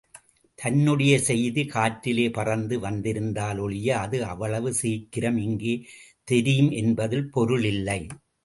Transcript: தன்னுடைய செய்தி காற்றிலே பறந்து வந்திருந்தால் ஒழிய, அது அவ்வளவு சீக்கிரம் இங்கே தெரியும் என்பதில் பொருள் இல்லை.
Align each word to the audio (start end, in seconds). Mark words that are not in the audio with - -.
தன்னுடைய 0.59 1.13
செய்தி 1.19 1.63
காற்றிலே 1.73 2.25
பறந்து 2.31 2.79
வந்திருந்தால் 2.79 3.59
ஒழிய, 3.59 3.89
அது 3.97 4.19
அவ்வளவு 4.25 4.71
சீக்கிரம் 4.73 5.39
இங்கே 5.47 5.75
தெரியும் 6.27 6.71
என்பதில் 6.81 7.27
பொருள் 7.29 7.67
இல்லை. 7.73 8.01